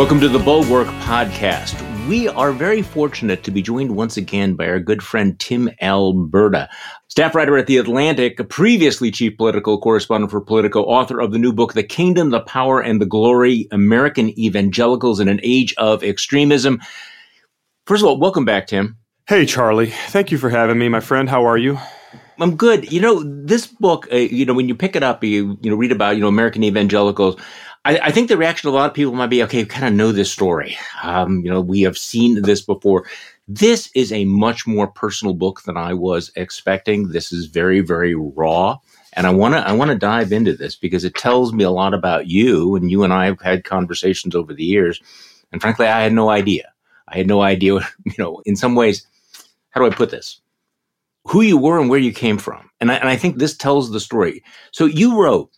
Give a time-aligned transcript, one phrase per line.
[0.00, 1.76] Welcome to the Bulwark Podcast.
[2.08, 6.70] We are very fortunate to be joined once again by our good friend Tim Alberta,
[7.08, 11.52] staff writer at The Atlantic, previously chief political correspondent for Politico, author of the new
[11.52, 16.80] book, The Kingdom, the Power, and the Glory American Evangelicals in an Age of Extremism.
[17.84, 18.96] First of all, welcome back, Tim.
[19.28, 19.90] Hey, Charlie.
[19.90, 21.28] Thank you for having me, my friend.
[21.28, 21.78] How are you?
[22.38, 22.90] I'm good.
[22.90, 25.76] You know, this book, uh, you know, when you pick it up, you, you know,
[25.76, 27.38] read about, you know, American evangelicals.
[27.84, 29.86] I, I, think the reaction of a lot of people might be, okay, you kind
[29.86, 30.76] of know this story.
[31.02, 33.06] Um, you know, we have seen this before.
[33.48, 37.08] This is a much more personal book than I was expecting.
[37.08, 38.76] This is very, very raw.
[39.14, 41.70] And I want to, I want to dive into this because it tells me a
[41.70, 45.00] lot about you and you and I have had conversations over the years.
[45.50, 46.70] And frankly, I had no idea.
[47.08, 49.06] I had no idea, you know, in some ways,
[49.70, 50.40] how do I put this?
[51.24, 52.70] Who you were and where you came from.
[52.80, 54.44] And I, and I think this tells the story.
[54.70, 55.50] So you wrote,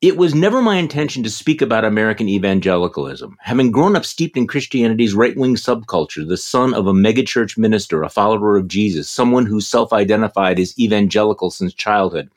[0.00, 3.36] it was never my intention to speak about American evangelicalism.
[3.40, 8.02] Having grown up steeped in Christianity's right wing subculture, the son of a megachurch minister,
[8.02, 12.30] a follower of Jesus, someone who self identified as evangelical since childhood,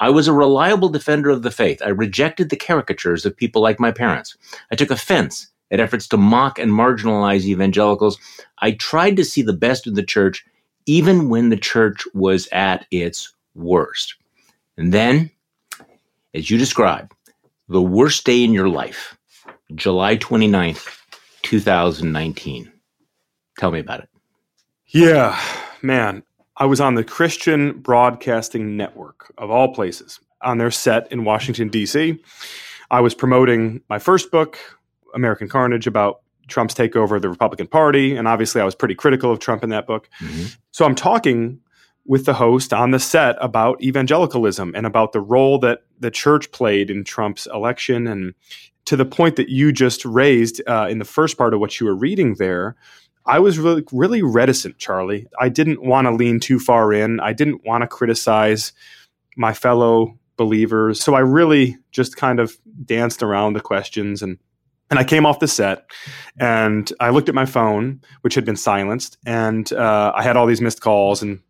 [0.00, 1.80] I was a reliable defender of the faith.
[1.80, 4.36] I rejected the caricatures of people like my parents.
[4.72, 8.18] I took offense at efforts to mock and marginalize evangelicals.
[8.58, 10.44] I tried to see the best in the church,
[10.86, 14.16] even when the church was at its worst.
[14.76, 15.30] And then,
[16.36, 17.12] as you describe,
[17.68, 19.16] the worst day in your life,
[19.74, 20.86] July 29th,
[21.42, 22.72] 2019.
[23.58, 24.08] Tell me about it.
[24.88, 25.40] Yeah,
[25.82, 26.22] man.
[26.58, 31.68] I was on the Christian Broadcasting Network, of all places, on their set in Washington,
[31.68, 32.18] D.C.
[32.90, 34.58] I was promoting my first book,
[35.14, 38.16] American Carnage, about Trump's takeover of the Republican Party.
[38.16, 40.08] And obviously, I was pretty critical of Trump in that book.
[40.20, 40.46] Mm-hmm.
[40.70, 41.60] So I'm talking
[42.06, 46.50] with the host on the set about evangelicalism and about the role that the church
[46.52, 48.06] played in Trump's election.
[48.06, 48.34] And
[48.84, 51.86] to the point that you just raised uh, in the first part of what you
[51.86, 52.76] were reading there,
[53.26, 55.26] I was really, really reticent, Charlie.
[55.40, 57.18] I didn't want to lean too far in.
[57.20, 58.72] I didn't want to criticize
[59.36, 61.00] my fellow believers.
[61.00, 64.38] So I really just kind of danced around the questions and
[64.88, 65.90] and I came off the set
[66.38, 70.46] and I looked at my phone, which had been silenced, and uh, I had all
[70.46, 71.40] these missed calls and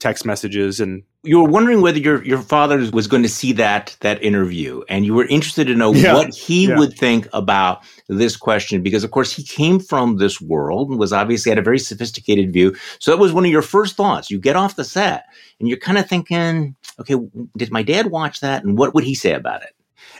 [0.00, 3.96] text messages and you were wondering whether your your father was going to see that
[4.00, 6.78] that interview and you were interested to know yeah, what he yeah.
[6.78, 11.12] would think about this question because of course he came from this world and was
[11.12, 12.74] obviously had a very sophisticated view.
[12.98, 14.30] So that was one of your first thoughts.
[14.30, 15.26] You get off the set
[15.60, 17.16] and you're kind of thinking okay
[17.56, 19.74] did my dad watch that and what would he say about it?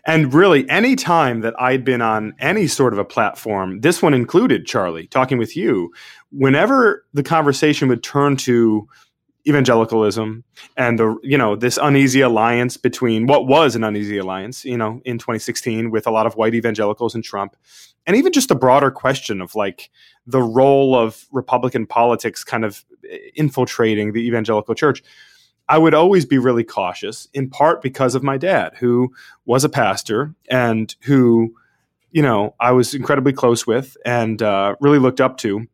[0.07, 4.15] And really, any time that I'd been on any sort of a platform, this one
[4.15, 5.93] included, Charlie, talking with you,
[6.31, 8.89] whenever the conversation would turn to
[9.47, 10.45] evangelicalism
[10.77, 15.01] and the you know this uneasy alliance between what was an uneasy alliance you know
[15.05, 17.57] in 2016 with a lot of white evangelicals and Trump
[18.07, 19.91] and even just a broader question of like
[20.27, 22.85] the role of republican politics kind of
[23.35, 25.03] infiltrating the evangelical church
[25.69, 29.15] I would always be really cautious in part because of my dad who
[29.47, 31.55] was a pastor and who
[32.11, 35.67] you know I was incredibly close with and uh, really looked up to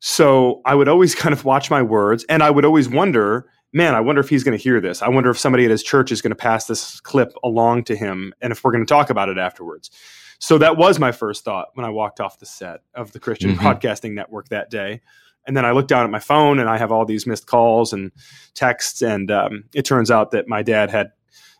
[0.00, 3.94] so I would always kind of watch my words and I would always wonder, man,
[3.94, 5.02] I wonder if he's going to hear this.
[5.02, 7.96] I wonder if somebody at his church is going to pass this clip along to
[7.96, 9.90] him and if we're going to talk about it afterwards.
[10.38, 13.52] So that was my first thought when I walked off the set of the Christian
[13.52, 13.62] mm-hmm.
[13.62, 15.00] Broadcasting Network that day.
[15.46, 17.92] And then I looked down at my phone and I have all these missed calls
[17.92, 18.10] and
[18.54, 19.00] texts.
[19.00, 21.12] And um, it turns out that my dad had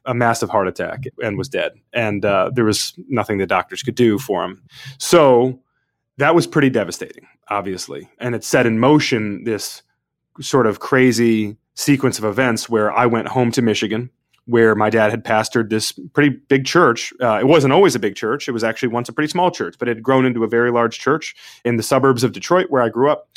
[0.04, 1.72] a massive heart attack and was dead.
[1.92, 4.62] And uh, there was nothing the doctors could do for him.
[4.98, 5.60] So
[6.18, 8.08] that was pretty devastating, obviously.
[8.18, 9.82] And it set in motion this
[10.40, 14.10] sort of crazy sequence of events where I went home to Michigan,
[14.46, 17.12] where my dad had pastored this pretty big church.
[17.20, 19.76] Uh, it wasn't always a big church, it was actually once a pretty small church,
[19.78, 21.34] but it had grown into a very large church
[21.64, 23.28] in the suburbs of Detroit, where I grew up.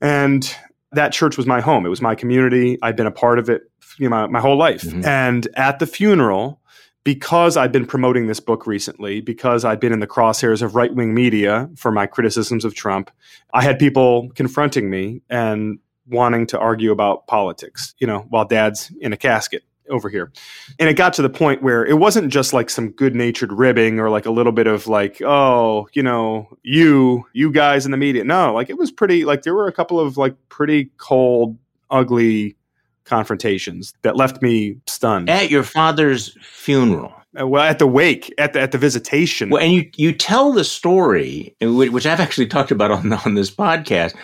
[0.00, 0.54] And
[0.92, 1.86] that church was my home.
[1.86, 2.78] It was my community.
[2.82, 4.82] I'd been a part of it you know, my, my whole life.
[4.82, 5.04] Mm-hmm.
[5.04, 6.60] And at the funeral,
[7.08, 10.94] because I've been promoting this book recently, because I've been in the crosshairs of right
[10.94, 13.10] wing media for my criticisms of Trump,
[13.54, 18.92] I had people confronting me and wanting to argue about politics, you know, while dad's
[19.00, 20.30] in a casket over here.
[20.78, 24.00] And it got to the point where it wasn't just like some good natured ribbing
[24.00, 27.96] or like a little bit of like, oh, you know, you, you guys in the
[27.96, 28.22] media.
[28.22, 31.56] No, like it was pretty, like there were a couple of like pretty cold,
[31.90, 32.57] ugly
[33.08, 35.28] confrontations that left me stunned.
[35.30, 37.12] At your father's funeral.
[37.38, 39.50] Uh, well, at the wake, at the at the visitation.
[39.50, 43.50] Well, and you you tell the story, which I've actually talked about on on this
[43.50, 44.14] podcast,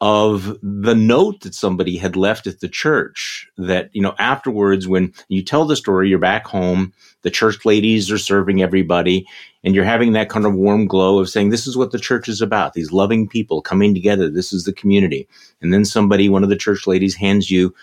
[0.00, 5.12] of the note that somebody had left at the church that, you know, afterwards, when
[5.28, 6.92] you tell the story, you're back home,
[7.22, 9.26] the church ladies are serving everybody,
[9.62, 12.28] and you're having that kind of warm glow of saying, this is what the church
[12.28, 12.74] is about.
[12.74, 14.28] These loving people coming together.
[14.28, 15.26] This is the community.
[15.62, 17.74] And then somebody, one of the church ladies hands you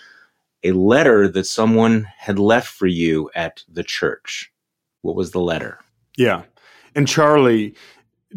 [0.64, 4.52] a letter that someone had left for you at the church.
[5.02, 5.80] What was the letter?
[6.16, 6.42] Yeah.
[6.94, 7.74] And Charlie,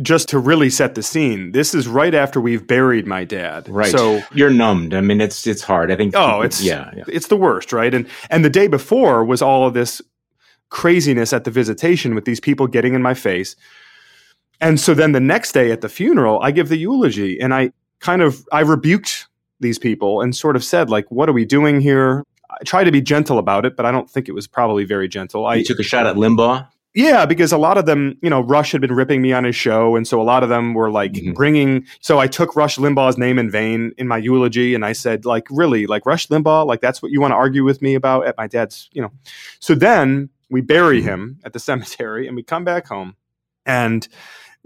[0.02, 3.70] just to really set the scene, this is right after we've buried my dad.
[3.70, 3.92] Right.
[3.92, 4.94] So you're numbed.
[4.94, 5.92] I mean, it's it's hard.
[5.92, 6.16] I think.
[6.16, 7.94] Oh, it's yeah, yeah, it's the worst, right?
[7.94, 10.02] And and the day before was all of this
[10.70, 13.56] craziness at the visitation with these people getting in my face.
[14.62, 17.72] And so then the next day at the funeral, I give the eulogy, and I
[18.00, 19.28] kind of I rebuked
[19.60, 22.92] these people and sort of said like, "What are we doing here?" I tried to
[22.92, 25.42] be gentle about it, but I don't think it was probably very gentle.
[25.42, 26.68] You I took a shot at Limbaugh.
[26.96, 29.56] Yeah, because a lot of them, you know, Rush had been ripping me on his
[29.56, 31.34] show, and so a lot of them were like mm-hmm.
[31.34, 31.86] bringing.
[32.00, 35.46] So I took Rush Limbaugh's name in vain in my eulogy, and I said, like,
[35.52, 38.38] really, like Rush Limbaugh, like that's what you want to argue with me about at
[38.38, 39.12] my dad's, you know.
[39.60, 41.10] So then we bury mm-hmm.
[41.10, 43.18] him at the cemetery, and we come back home,
[43.66, 44.08] and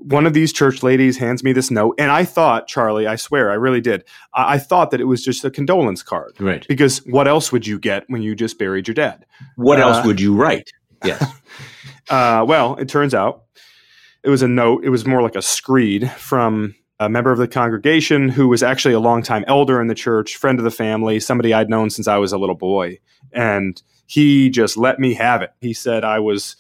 [0.02, 3.52] one of these church ladies hands me this note, and I thought, Charlie, I swear,
[3.52, 4.04] I really did.
[4.34, 6.66] I, I thought that it was just a condolence card, right?
[6.68, 9.26] Because what else would you get when you just buried your dad?
[9.56, 10.72] What uh, else would you write?
[11.06, 11.24] Yes.
[12.10, 13.44] Uh, well, it turns out
[14.22, 14.84] it was a note.
[14.84, 18.94] It was more like a screed from a member of the congregation who was actually
[18.94, 22.18] a longtime elder in the church, friend of the family, somebody I'd known since I
[22.18, 23.00] was a little boy.
[23.32, 25.54] And he just let me have it.
[25.62, 26.58] He said I was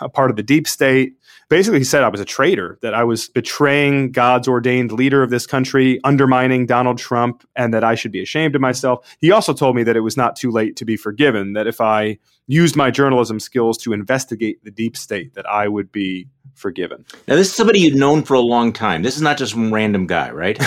[0.00, 1.16] a part of the deep state.
[1.48, 5.30] Basically, he said I was a traitor, that I was betraying God's ordained leader of
[5.30, 9.16] this country, undermining Donald Trump, and that I should be ashamed of myself.
[9.20, 11.80] He also told me that it was not too late to be forgiven, that if
[11.80, 17.04] I used my journalism skills to investigate the deep state, that I would be forgiven.
[17.28, 19.02] Now, this is somebody you'd known for a long time.
[19.02, 20.58] This is not just some random guy, right?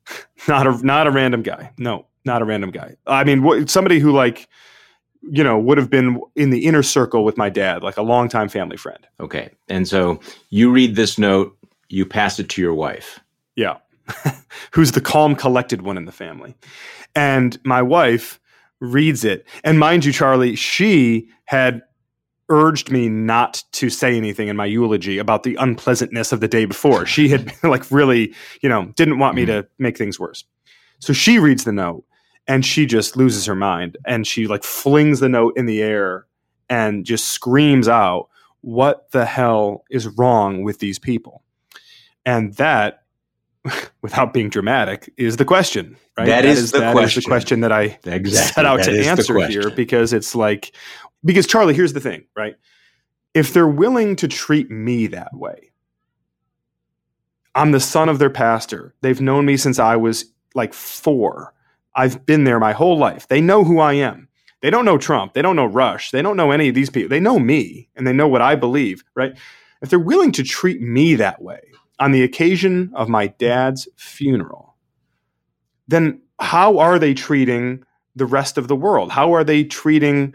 [0.48, 1.72] not a not a random guy.
[1.78, 2.96] No, not a random guy.
[3.06, 4.48] I mean, somebody who like
[5.30, 8.48] you know, would have been in the inner circle with my dad, like a longtime
[8.48, 9.06] family friend.
[9.20, 9.50] Okay.
[9.68, 10.20] And so
[10.50, 11.56] you read this note,
[11.88, 13.20] you pass it to your wife.
[13.54, 13.78] Yeah.
[14.72, 16.54] Who's the calm, collected one in the family.
[17.14, 18.40] And my wife
[18.80, 19.46] reads it.
[19.64, 21.82] And mind you, Charlie, she had
[22.48, 26.64] urged me not to say anything in my eulogy about the unpleasantness of the day
[26.64, 27.04] before.
[27.06, 29.62] She had like really, you know, didn't want me mm-hmm.
[29.62, 30.44] to make things worse.
[31.00, 32.04] So she reads the note
[32.48, 36.26] and she just loses her mind and she like flings the note in the air
[36.68, 38.28] and just screams out
[38.60, 41.42] what the hell is wrong with these people?
[42.24, 43.04] And that
[44.02, 46.26] without being dramatic is the question right?
[46.26, 47.20] That, that is, is, the that question.
[47.20, 47.60] is the question.
[47.60, 48.30] that i exactly.
[48.30, 50.74] set out that to answer here because it's like
[51.24, 52.56] because charlie here's the thing right?
[53.34, 55.72] If they're willing to treat me that way
[57.54, 58.94] i'm the son of their pastor.
[59.00, 61.52] They've known me since i was like four
[61.96, 63.26] I've been there my whole life.
[63.26, 64.28] They know who I am.
[64.60, 65.34] They don't know Trump.
[65.34, 66.10] They don't know Rush.
[66.10, 67.08] They don't know any of these people.
[67.08, 69.36] They know me and they know what I believe, right?
[69.82, 71.60] If they're willing to treat me that way
[71.98, 74.76] on the occasion of my dad's funeral,
[75.88, 77.84] then how are they treating
[78.14, 79.12] the rest of the world?
[79.12, 80.34] How are they treating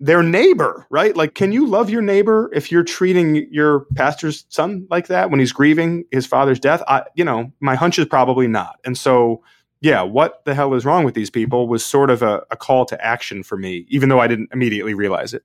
[0.00, 1.14] their neighbor, right?
[1.14, 5.38] Like, can you love your neighbor if you're treating your pastor's son like that when
[5.38, 6.82] he's grieving his father's death?
[6.88, 8.80] I, you know, my hunch is probably not.
[8.84, 9.42] And so,
[9.80, 12.84] yeah, what the hell is wrong with these people was sort of a, a call
[12.86, 15.42] to action for me, even though I didn't immediately realize it.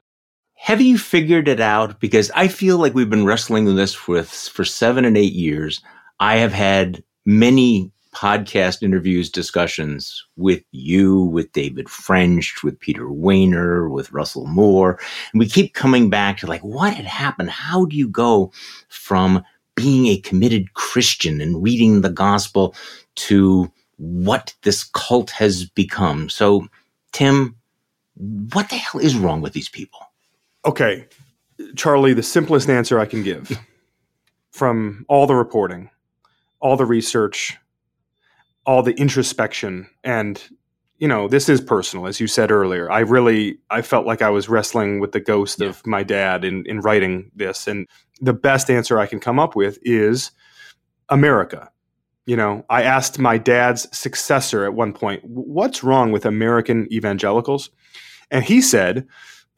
[0.56, 2.00] Have you figured it out?
[2.00, 5.82] Because I feel like we've been wrestling with this with for seven and eight years.
[6.20, 13.92] I have had many podcast interviews, discussions with you, with David French, with Peter Wehner,
[13.92, 14.98] with Russell Moore.
[15.34, 17.50] And we keep coming back to like, what had happened?
[17.50, 18.54] How do you go
[18.88, 19.44] from
[19.76, 22.74] being a committed Christian and reading the gospel
[23.16, 26.30] to what this cult has become.
[26.30, 26.68] So,
[27.12, 27.56] Tim,
[28.16, 30.00] what the hell is wrong with these people?
[30.66, 31.08] Okay,
[31.76, 33.58] Charlie, the simplest answer I can give
[34.52, 35.90] from all the reporting,
[36.60, 37.58] all the research,
[38.66, 40.42] all the introspection, and
[40.98, 42.90] you know, this is personal, as you said earlier.
[42.90, 45.68] I really, I felt like I was wrestling with the ghost yeah.
[45.68, 47.68] of my dad in, in writing this.
[47.68, 47.88] And
[48.22, 50.32] the best answer I can come up with is
[51.10, 51.70] America
[52.26, 57.70] you know, I asked my dad's successor at one point, what's wrong with American evangelicals?
[58.32, 59.08] And he said,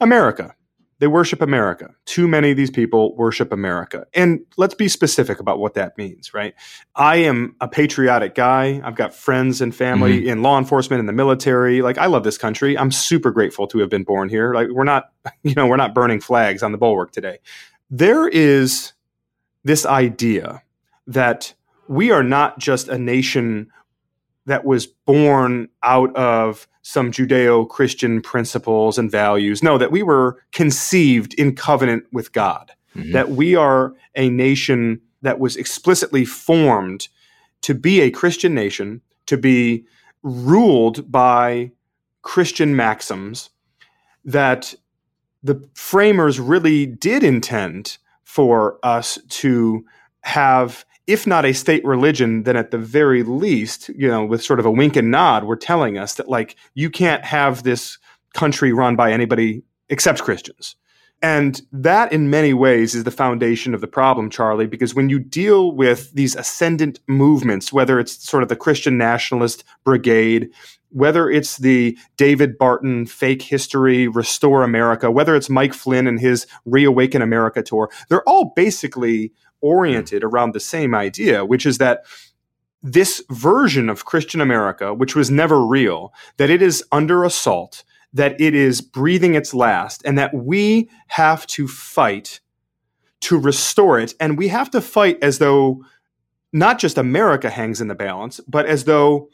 [0.00, 0.54] America.
[1.00, 1.94] They worship America.
[2.06, 4.06] Too many of these people worship America.
[4.14, 6.54] And let's be specific about what that means, right?
[6.96, 8.80] I am a patriotic guy.
[8.82, 10.28] I've got friends and family mm-hmm.
[10.28, 11.82] in law enforcement, in the military.
[11.82, 12.76] Like, I love this country.
[12.76, 14.52] I'm super grateful to have been born here.
[14.52, 15.12] Like, we're not,
[15.44, 17.38] you know, we're not burning flags on the bulwark today.
[17.90, 18.92] There is
[19.62, 20.62] this idea
[21.06, 21.54] that
[21.88, 23.70] we are not just a nation
[24.46, 29.62] that was born out of some Judeo Christian principles and values.
[29.62, 33.12] No, that we were conceived in covenant with God, mm-hmm.
[33.12, 37.08] that we are a nation that was explicitly formed
[37.62, 39.84] to be a Christian nation, to be
[40.22, 41.72] ruled by
[42.22, 43.50] Christian maxims,
[44.24, 44.74] that
[45.42, 49.84] the framers really did intend for us to
[50.22, 54.60] have if not a state religion, then at the very least, you know, with sort
[54.60, 57.98] of a wink and nod, we're telling us that like you can't have this
[58.34, 60.76] country run by anybody except Christians.
[61.20, 65.18] And that, in many ways, is the foundation of the problem, Charlie, because when you
[65.18, 70.50] deal with these ascendant movements, whether it's sort of the Christian nationalist brigade,
[70.90, 76.46] whether it's the David Barton fake history, Restore America, whether it's Mike Flynn and his
[76.66, 82.04] Reawaken America tour, they're all basically oriented around the same idea, which is that
[82.82, 88.40] this version of Christian America, which was never real, that it is under assault, that
[88.40, 92.40] it is breathing its last, and that we have to fight
[93.20, 94.14] to restore it.
[94.20, 95.84] And we have to fight as though
[96.52, 99.28] not just America hangs in the balance, but as though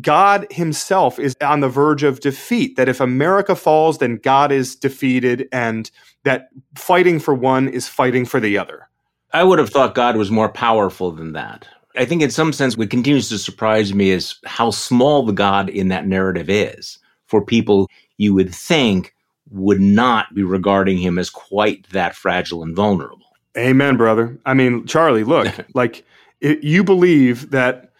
[0.00, 2.76] God himself is on the verge of defeat.
[2.76, 5.90] That if America falls, then God is defeated, and
[6.24, 8.88] that fighting for one is fighting for the other.
[9.32, 11.66] I would have thought God was more powerful than that.
[11.96, 15.68] I think in some sense, what continues to surprise me is how small the God
[15.68, 19.14] in that narrative is for people you would think
[19.50, 23.26] would not be regarding him as quite that fragile and vulnerable.
[23.56, 24.38] Amen, brother.
[24.46, 26.04] I mean, Charlie, look, like
[26.40, 27.90] it, you believe that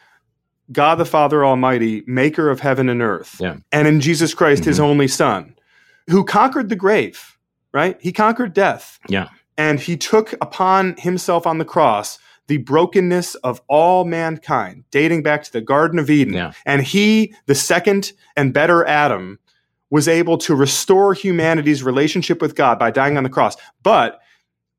[0.70, 3.56] God the Father Almighty, maker of heaven and earth, yeah.
[3.72, 4.70] and in Jesus Christ, mm-hmm.
[4.70, 5.54] his only Son,
[6.08, 7.38] who conquered the grave,
[7.72, 7.98] right?
[8.00, 8.98] He conquered death.
[9.08, 15.22] Yeah and he took upon himself on the cross the brokenness of all mankind, dating
[15.22, 16.32] back to the Garden of Eden.
[16.32, 16.52] Yeah.
[16.64, 19.38] And he, the second and better Adam,
[19.90, 23.56] was able to restore humanity's relationship with God by dying on the cross.
[23.82, 24.20] But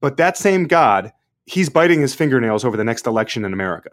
[0.02, 1.12] but that same God,
[1.46, 3.92] he's biting his fingernails over the next election in America,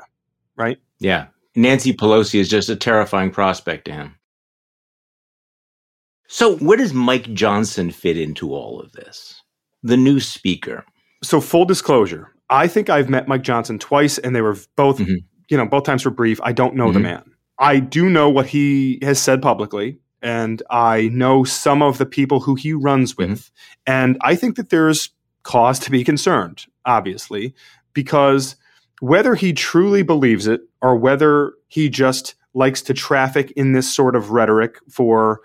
[0.56, 0.78] right?
[0.98, 1.26] Yeah.
[1.54, 4.16] Nancy Pelosi is just a terrifying prospect to him.
[6.28, 9.42] So, where does Mike Johnson fit into all of this?
[9.82, 10.84] The new speaker?
[11.22, 15.14] So, full disclosure, I think I've met Mike Johnson twice, and they were both, mm-hmm.
[15.48, 16.40] you know, both times were brief.
[16.42, 16.94] I don't know mm-hmm.
[16.94, 17.32] the man.
[17.58, 22.40] I do know what he has said publicly, and I know some of the people
[22.40, 23.30] who he runs mm-hmm.
[23.30, 23.40] with.
[23.40, 23.92] Mm-hmm.
[23.92, 25.10] And I think that there's
[25.42, 27.54] cause to be concerned, obviously,
[27.92, 28.56] because
[29.00, 34.16] whether he truly believes it or whether he just likes to traffic in this sort
[34.16, 35.40] of rhetoric for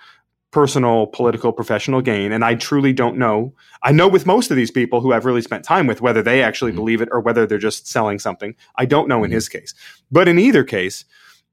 [0.52, 2.32] personal, political, professional gain.
[2.32, 3.54] And I truly don't know.
[3.84, 6.44] I know with most of these people who I've really spent time with, whether they
[6.44, 6.80] actually mm-hmm.
[6.80, 8.56] believe it or whether they're just selling something.
[8.76, 9.26] I don't know mm-hmm.
[9.26, 9.74] in his case.
[10.12, 11.06] But in either case,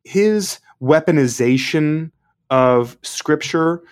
[0.05, 2.11] his weaponization
[2.51, 3.83] of scripture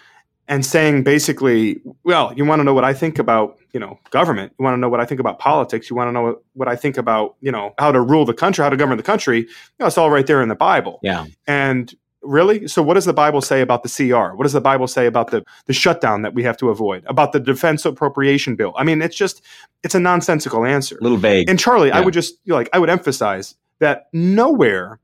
[0.48, 4.52] and saying basically, well, you want to know what I think about, you know, government.
[4.58, 5.90] You want to know what I think about politics.
[5.90, 8.34] You want to know what, what I think about, you know, how to rule the
[8.34, 9.40] country, how to govern the country.
[9.40, 9.46] You
[9.80, 11.00] know, it's all right there in the Bible.
[11.02, 11.26] Yeah.
[11.46, 11.92] And
[12.26, 12.68] really?
[12.68, 14.35] So what does the Bible say about the CR?
[14.37, 17.04] What does the Bible say about the, the shutdown that we have to avoid?
[17.06, 18.75] About the defense appropriation bill?
[18.76, 19.42] I mean, it's just
[19.83, 20.97] it's a nonsensical answer.
[20.99, 21.49] A little vague.
[21.49, 21.99] And Charlie, yeah.
[21.99, 25.00] I would just you know, like I would emphasize that nowhere,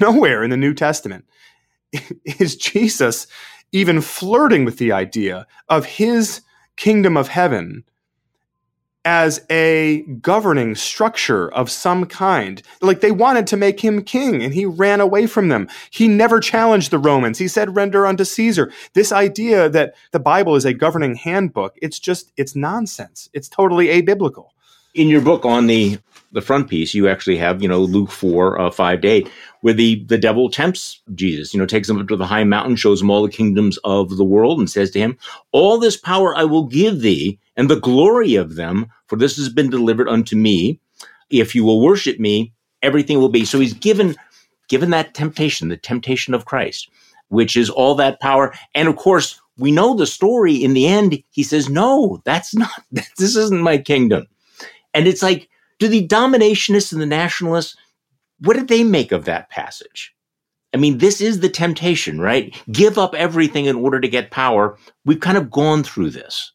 [0.00, 1.24] nowhere in the New Testament
[2.24, 3.26] is Jesus
[3.72, 6.42] even flirting with the idea of his
[6.76, 7.84] kingdom of heaven
[9.04, 12.62] as a governing structure of some kind.
[12.80, 15.68] Like they wanted to make him king and he ran away from them.
[15.90, 17.38] He never challenged the Romans.
[17.38, 18.70] He said, render unto Caesar.
[18.94, 23.28] This idea that the Bible is a governing handbook, it's just, it's nonsense.
[23.32, 24.48] It's totally abiblical.
[24.94, 25.98] In your book on the
[26.32, 29.30] the frontispiece, you actually have, you know, Luke 4, uh, 5 to 8,
[29.62, 32.76] where the, the devil tempts Jesus, you know, takes him up to the high mountain,
[32.76, 35.18] shows him all the kingdoms of the world, and says to him,
[35.52, 39.50] All this power I will give thee, and the glory of them, for this has
[39.50, 40.80] been delivered unto me.
[41.28, 43.44] If you will worship me, everything will be.
[43.44, 44.16] So he's given
[44.70, 46.88] given that temptation, the temptation of Christ,
[47.28, 48.54] which is all that power.
[48.74, 51.22] And of course, we know the story in the end.
[51.32, 52.70] He says, No, that's not,
[53.18, 54.26] this isn't my kingdom.
[54.94, 57.76] And it's like, do the dominationists and the nationalists,
[58.38, 60.14] what did they make of that passage?
[60.72, 62.56] I mean, this is the temptation, right?
[62.72, 64.78] Give up everything in order to get power.
[65.04, 66.52] We've kind of gone through this,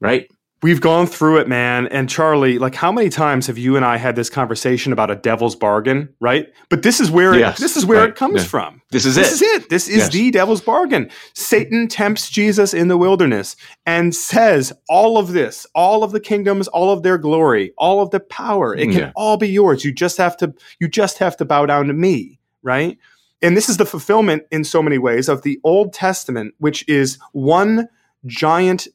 [0.00, 0.30] right?
[0.64, 1.88] We've gone through it, man.
[1.88, 5.14] And Charlie, like how many times have you and I had this conversation about a
[5.14, 6.50] devil's bargain, right?
[6.70, 8.08] But this is where yes, it, this is where right.
[8.08, 8.48] it comes yeah.
[8.48, 8.80] from.
[8.88, 9.30] This is this it.
[9.30, 9.68] This is it.
[9.68, 10.08] This is yes.
[10.08, 11.10] the devil's bargain.
[11.34, 16.66] Satan tempts Jesus in the wilderness and says all of this, all of the kingdoms,
[16.68, 19.12] all of their glory, all of the power, it can yeah.
[19.16, 19.84] all be yours.
[19.84, 22.96] You just have to you just have to bow down to me, right?
[23.42, 27.18] And this is the fulfillment in so many ways of the Old Testament, which is
[27.32, 27.90] one
[28.24, 28.88] giant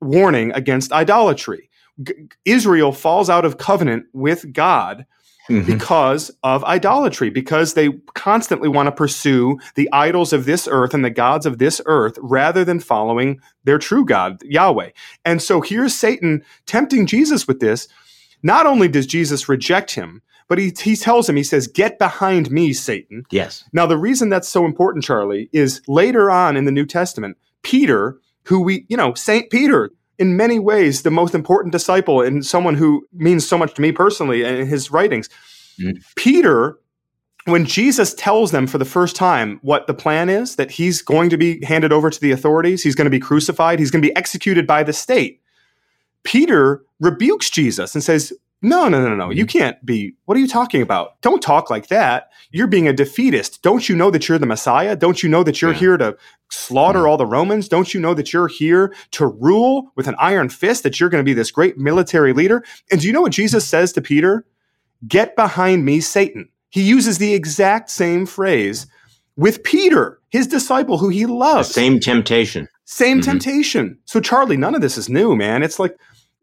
[0.00, 1.70] warning against idolatry.
[2.02, 2.14] G-
[2.44, 5.06] Israel falls out of covenant with God
[5.48, 5.66] mm-hmm.
[5.66, 11.04] because of idolatry, because they constantly want to pursue the idols of this earth and
[11.04, 14.90] the gods of this earth rather than following their true God, Yahweh.
[15.24, 17.88] And so here's Satan tempting Jesus with this.
[18.42, 22.50] Not only does Jesus reject him, but he, he tells him, he says, Get behind
[22.50, 23.24] me, Satan.
[23.30, 23.64] Yes.
[23.72, 28.18] Now, the reason that's so important, Charlie, is later on in the New Testament, Peter,
[28.48, 29.50] who we, you know, St.
[29.50, 33.82] Peter, in many ways the most important disciple and someone who means so much to
[33.82, 35.28] me personally in his writings.
[35.78, 36.02] Mm.
[36.16, 36.78] Peter,
[37.44, 41.28] when Jesus tells them for the first time what the plan is, that he's going
[41.28, 44.08] to be handed over to the authorities, he's going to be crucified, he's going to
[44.08, 45.42] be executed by the state.
[46.24, 49.30] Peter rebukes Jesus and says, no, no, no, no.
[49.30, 49.58] You mm-hmm.
[49.58, 50.14] can't be.
[50.24, 51.20] What are you talking about?
[51.20, 52.30] Don't talk like that.
[52.50, 53.62] You're being a defeatist.
[53.62, 54.96] Don't you know that you're the Messiah?
[54.96, 55.78] Don't you know that you're yeah.
[55.78, 56.16] here to
[56.50, 57.08] slaughter mm-hmm.
[57.08, 57.68] all the Romans?
[57.68, 61.22] Don't you know that you're here to rule with an iron fist, that you're going
[61.22, 62.64] to be this great military leader?
[62.90, 64.44] And do you know what Jesus says to Peter?
[65.06, 66.48] Get behind me, Satan.
[66.70, 68.86] He uses the exact same phrase
[69.36, 71.68] with Peter, his disciple who he loves.
[71.68, 72.68] The same temptation.
[72.86, 73.30] Same mm-hmm.
[73.30, 73.98] temptation.
[74.04, 75.62] So, Charlie, none of this is new, man.
[75.62, 75.96] It's like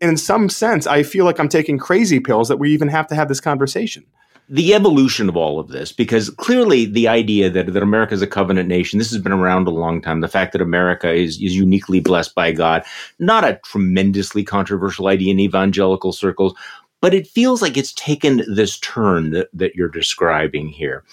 [0.05, 3.07] and in some sense, I feel like I'm taking crazy pills that we even have
[3.07, 4.05] to have this conversation.
[4.47, 8.27] The evolution of all of this, because clearly the idea that, that America is a
[8.27, 10.21] covenant nation, this has been around a long time.
[10.21, 12.83] The fact that America is, is uniquely blessed by God,
[13.17, 16.53] not a tremendously controversial idea in evangelical circles,
[17.01, 21.03] but it feels like it's taken this turn that, that you're describing here.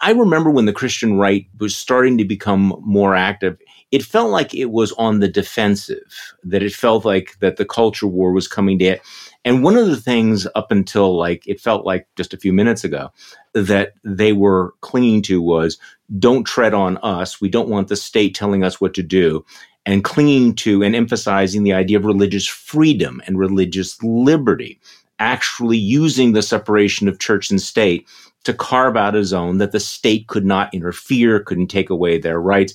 [0.00, 3.58] I remember when the Christian right was starting to become more active,
[3.90, 8.06] it felt like it was on the defensive, that it felt like that the culture
[8.06, 9.02] war was coming to it.
[9.44, 12.84] And one of the things up until like it felt like just a few minutes
[12.84, 13.10] ago
[13.54, 15.78] that they were clinging to was
[16.18, 17.40] don't tread on us.
[17.40, 19.44] We don't want the state telling us what to do.
[19.86, 24.78] And clinging to and emphasizing the idea of religious freedom and religious liberty,
[25.18, 28.06] actually using the separation of church and state
[28.44, 32.38] to carve out a zone that the state could not interfere, couldn't take away their
[32.38, 32.74] rights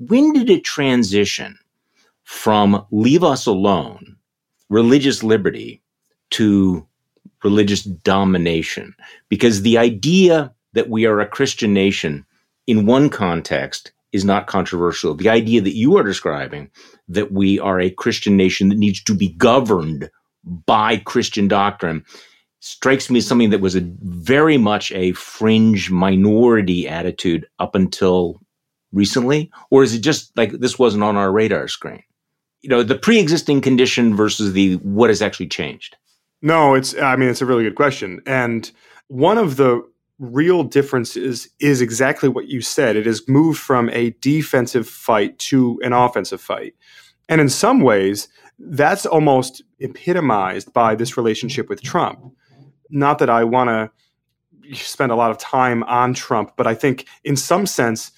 [0.00, 1.58] when did it transition
[2.24, 4.16] from leave us alone,
[4.70, 5.82] religious liberty,
[6.30, 6.86] to
[7.44, 8.94] religious domination?
[9.28, 12.24] Because the idea that we are a Christian nation
[12.66, 15.14] in one context is not controversial.
[15.14, 16.70] The idea that you are describing,
[17.08, 20.10] that we are a Christian nation that needs to be governed
[20.44, 22.04] by Christian doctrine,
[22.60, 28.40] strikes me as something that was a very much a fringe minority attitude up until
[28.92, 29.50] recently?
[29.70, 32.02] Or is it just like this wasn't on our radar screen?
[32.62, 35.96] You know, the pre existing condition versus the what has actually changed?
[36.42, 38.20] No, it's, I mean, it's a really good question.
[38.26, 38.70] And
[39.08, 39.82] one of the
[40.18, 42.96] real differences is exactly what you said.
[42.96, 46.74] It has moved from a defensive fight to an offensive fight.
[47.28, 52.20] And in some ways, that's almost epitomized by this relationship with Trump.
[52.90, 53.90] Not that I want to
[54.76, 58.12] spend a lot of time on Trump, but I think in some sense,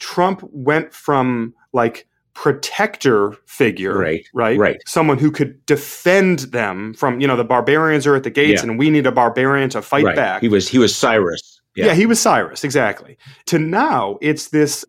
[0.00, 7.20] Trump went from like protector figure, right, right, right, someone who could defend them from
[7.20, 8.70] you know the barbarians are at the gates, yeah.
[8.70, 10.16] and we need a barbarian to fight right.
[10.16, 10.40] back.
[10.40, 11.60] He was he was Cyrus.
[11.76, 11.86] Yeah.
[11.86, 13.16] yeah, he was Cyrus exactly.
[13.46, 14.84] To now, it's this.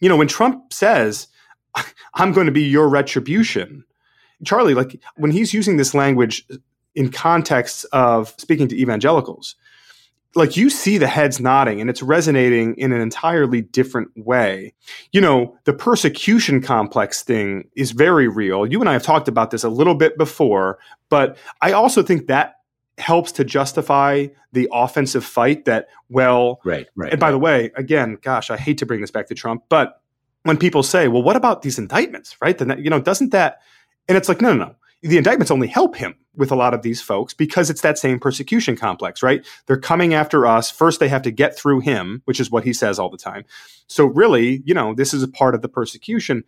[0.00, 1.26] You know, when Trump says,
[2.14, 3.84] "I'm going to be your retribution,"
[4.44, 6.46] Charlie, like when he's using this language
[6.94, 9.56] in context of speaking to evangelicals,
[10.34, 14.74] like you see the heads nodding and it's resonating in an entirely different way.
[15.12, 18.66] You know, the persecution complex thing is very real.
[18.66, 22.26] You and I have talked about this a little bit before, but I also think
[22.26, 22.56] that
[22.98, 27.30] helps to justify the offensive fight that well right right and by right.
[27.30, 30.02] the way again gosh i hate to bring this back to trump but
[30.42, 33.60] when people say well what about these indictments right then you know doesn't that
[34.08, 36.82] and it's like no no no the indictments only help him with a lot of
[36.82, 39.46] these folks because it's that same persecution complex, right?
[39.66, 40.70] They're coming after us.
[40.70, 43.44] First, they have to get through him, which is what he says all the time.
[43.86, 46.44] So, really, you know, this is a part of the persecution.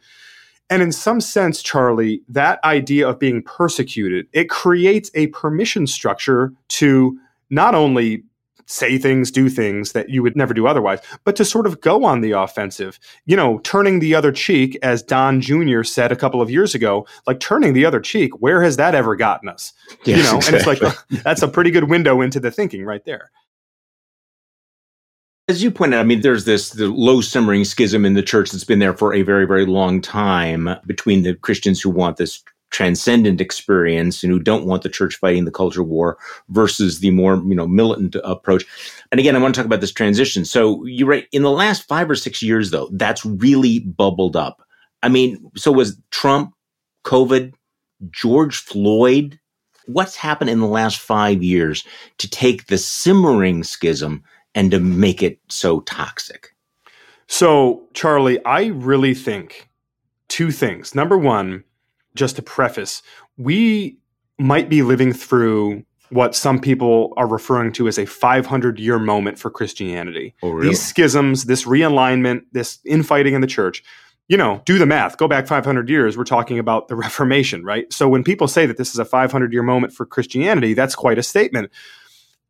[0.68, 6.52] And in some sense, Charlie, that idea of being persecuted, it creates a permission structure
[6.68, 7.18] to
[7.50, 8.22] not only
[8.70, 12.04] say things, do things that you would never do otherwise, but to sort of go
[12.04, 15.82] on the offensive, you know, turning the other cheek, as Don Jr.
[15.82, 19.16] said a couple of years ago, like turning the other cheek, where has that ever
[19.16, 19.72] gotten us?
[20.04, 20.46] Yes, you know, exactly.
[20.46, 23.30] and it's like, that's a pretty good window into the thinking right there.
[25.48, 28.52] As you pointed out, I mean, there's this the low simmering schism in the church
[28.52, 32.44] that's been there for a very, very long time between the Christians who want this
[32.70, 36.16] transcendent experience and who don't want the church fighting the culture war
[36.48, 38.64] versus the more you know militant approach.
[39.10, 40.44] And again i want to talk about this transition.
[40.44, 44.62] So you're right in the last five or six years though that's really bubbled up.
[45.02, 46.54] I mean so was trump
[47.04, 47.52] covid
[48.10, 49.38] george floyd.
[49.86, 51.84] What's happened in the last five years
[52.18, 54.22] to take the simmering schism
[54.54, 56.54] and to make it so toxic?
[57.26, 59.70] So charlie i really think
[60.28, 60.94] two things.
[60.94, 61.64] Number one
[62.14, 63.02] just to preface,
[63.36, 63.98] we
[64.38, 69.38] might be living through what some people are referring to as a 500 year moment
[69.38, 70.34] for Christianity.
[70.42, 70.68] Oh, really?
[70.68, 73.82] These schisms, this realignment, this infighting in the church,
[74.28, 77.92] you know, do the math, go back 500 years, we're talking about the Reformation, right?
[77.92, 81.18] So when people say that this is a 500 year moment for Christianity, that's quite
[81.18, 81.70] a statement.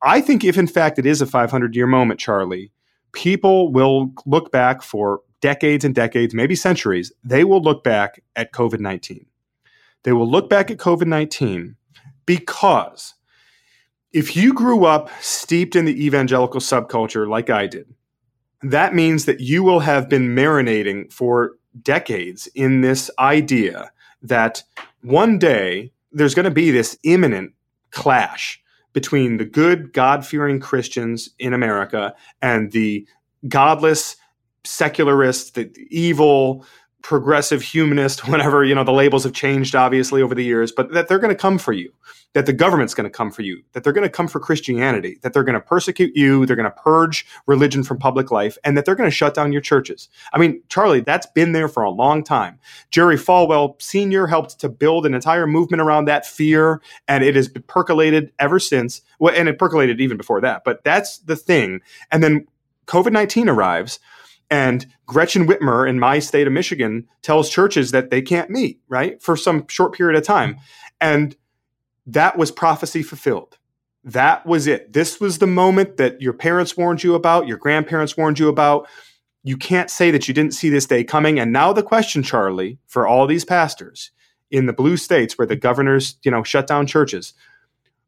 [0.02, 2.72] I think if in fact it is a 500 year moment, Charlie,
[3.12, 8.52] people will look back for decades and decades, maybe centuries, they will look back at
[8.52, 9.26] COVID 19
[10.02, 11.76] they will look back at COVID 19
[12.26, 13.14] because
[14.12, 17.94] if you grew up steeped in the evangelical subculture like I did,
[18.62, 24.62] that means that you will have been marinating for decades in this idea that
[25.02, 27.52] one day there's going to be this imminent
[27.90, 28.60] clash
[28.92, 33.06] between the good, God fearing Christians in America and the
[33.48, 34.16] godless,
[34.64, 36.66] secularists, the evil,
[37.02, 41.08] progressive humanist, whatever, you know, the labels have changed obviously over the years, but that
[41.08, 41.92] they're going to come for you,
[42.32, 45.18] that the government's going to come for you, that they're going to come for Christianity,
[45.22, 48.76] that they're going to persecute you, they're going to purge religion from public life, and
[48.76, 50.08] that they're going to shut down your churches.
[50.32, 52.58] I mean, Charlie, that's been there for a long time.
[52.90, 54.26] Jerry Falwell Sr.
[54.26, 59.02] helped to build an entire movement around that fear, and it has percolated ever since.
[59.18, 61.80] Well, and it percolated even before that, but that's the thing.
[62.10, 62.46] And then
[62.86, 64.00] COVID 19 arrives
[64.50, 69.22] and Gretchen Whitmer in my state of Michigan tells churches that they can't meet, right,
[69.22, 70.56] for some short period of time.
[71.00, 71.36] And
[72.06, 73.58] that was prophecy fulfilled.
[74.02, 74.92] That was it.
[74.92, 78.88] This was the moment that your parents warned you about, your grandparents warned you about.
[79.42, 81.38] You can't say that you didn't see this day coming.
[81.38, 84.10] And now the question, Charlie, for all these pastors
[84.50, 87.34] in the blue states where the governors, you know, shut down churches,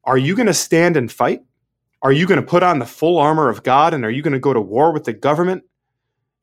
[0.05, 1.43] are you going to stand and fight?
[2.03, 4.33] Are you going to put on the full armor of God and are you going
[4.33, 5.63] to go to war with the government?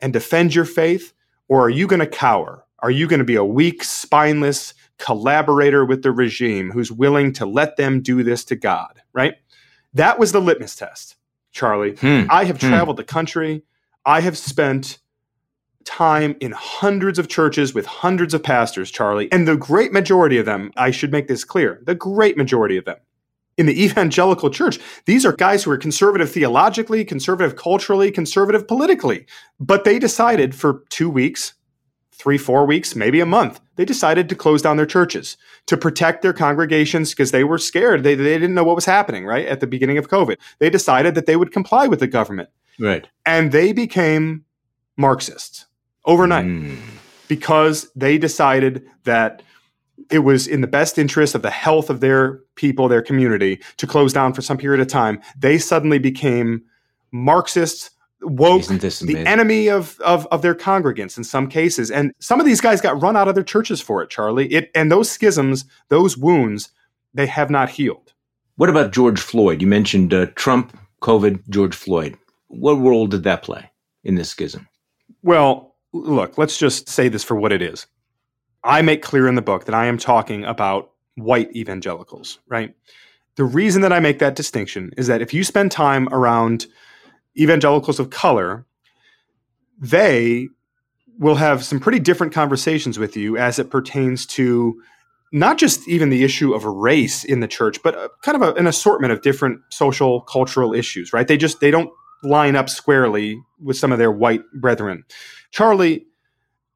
[0.01, 1.13] And defend your faith?
[1.47, 2.65] Or are you going to cower?
[2.79, 7.45] Are you going to be a weak, spineless collaborator with the regime who's willing to
[7.45, 9.35] let them do this to God, right?
[9.93, 11.15] That was the litmus test,
[11.51, 11.95] Charlie.
[11.95, 12.23] Hmm.
[12.29, 12.69] I have hmm.
[12.69, 13.63] traveled the country.
[14.05, 14.99] I have spent
[15.85, 19.31] time in hundreds of churches with hundreds of pastors, Charlie.
[19.31, 22.85] And the great majority of them, I should make this clear, the great majority of
[22.85, 22.97] them
[23.59, 24.79] in the evangelical church.
[25.05, 29.27] These are guys who are conservative theologically, conservative culturally, conservative politically.
[29.59, 31.53] But they decided for two weeks,
[32.13, 36.21] three, four weeks, maybe a month, they decided to close down their churches to protect
[36.21, 38.03] their congregations because they were scared.
[38.03, 39.45] They, they didn't know what was happening, right?
[39.45, 40.37] At the beginning of COVID.
[40.59, 42.49] They decided that they would comply with the government.
[42.79, 43.07] Right.
[43.25, 44.45] And they became
[44.97, 45.65] Marxists
[46.05, 46.77] overnight mm.
[47.27, 49.41] because they decided that
[50.09, 53.87] it was in the best interest of the health of their people, their community, to
[53.87, 55.21] close down for some period of time.
[55.37, 56.63] They suddenly became
[57.11, 57.91] Marxists,
[58.21, 61.89] woke, the enemy of, of, of their congregants in some cases.
[61.91, 64.51] And some of these guys got run out of their churches for it, Charlie.
[64.51, 66.69] It, and those schisms, those wounds,
[67.13, 68.13] they have not healed.
[68.57, 69.61] What about George Floyd?
[69.61, 72.17] You mentioned uh, Trump, COVID, George Floyd.
[72.47, 73.71] What role did that play
[74.03, 74.67] in this schism?
[75.23, 77.87] Well, look, let's just say this for what it is.
[78.63, 82.75] I make clear in the book that I am talking about white evangelicals, right?
[83.35, 86.67] The reason that I make that distinction is that if you spend time around
[87.37, 88.65] evangelicals of color,
[89.79, 90.49] they
[91.17, 94.81] will have some pretty different conversations with you as it pertains to
[95.31, 98.53] not just even the issue of race in the church, but a, kind of a,
[98.53, 101.27] an assortment of different social cultural issues, right?
[101.27, 101.91] They just they don't
[102.23, 105.03] line up squarely with some of their white brethren.
[105.51, 106.07] Charlie,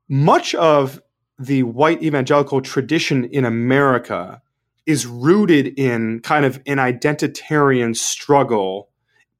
[0.07, 1.01] much of
[1.39, 4.41] the white evangelical tradition in America
[4.85, 8.89] is rooted in kind of an identitarian struggle,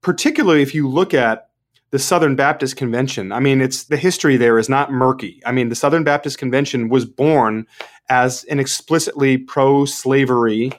[0.02, 1.50] particularly if you look at
[1.92, 3.32] the Southern Baptist Convention.
[3.32, 5.42] I mean, it's the history there is not murky.
[5.46, 7.68] I mean, the Southern Baptist Convention was born
[8.10, 10.72] as an explicitly pro-slavery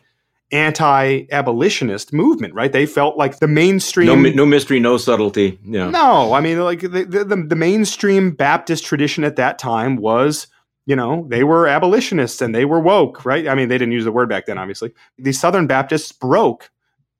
[0.50, 2.72] anti-abolitionist movement, right?
[2.72, 5.58] They felt like the mainstream no, no mystery, no subtlety.
[5.64, 5.90] Yeah.
[5.90, 10.46] No, I mean, like the, the, the mainstream Baptist tradition at that time was
[10.86, 13.48] you know, they were abolitionists and they were woke, right?
[13.48, 14.92] I mean, they didn't use the word back then, obviously.
[15.18, 16.70] The Southern Baptists broke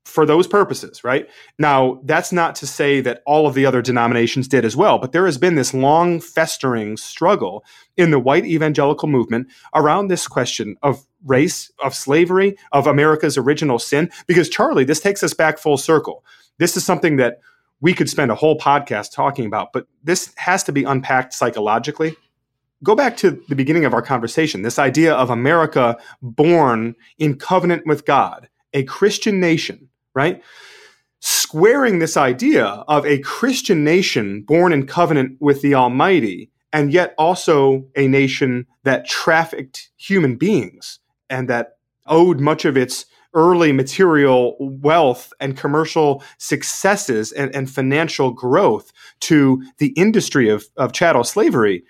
[0.04, 1.28] for those purposes, right?
[1.58, 5.12] Now, that's not to say that all of the other denominations did as well, but
[5.12, 7.64] there has been this long festering struggle
[7.96, 13.78] in the white evangelical movement around this question of race, of slavery, of America's original
[13.78, 14.10] sin.
[14.26, 16.22] Because, Charlie, this takes us back full circle.
[16.58, 17.40] This is something that
[17.80, 22.16] we could spend a whole podcast talking about, but this has to be unpacked psychologically.
[22.84, 27.86] Go back to the beginning of our conversation this idea of America born in covenant
[27.86, 30.42] with God, a Christian nation right?
[31.20, 37.14] Squaring this idea of a Christian nation born in covenant with the Almighty, and yet
[37.18, 40.98] also a nation that trafficked human beings
[41.30, 48.30] and that owed much of its early material wealth and commercial successes and, and financial
[48.30, 51.82] growth to the industry of, of chattel slavery